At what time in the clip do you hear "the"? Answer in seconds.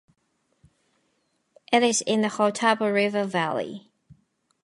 2.21-2.29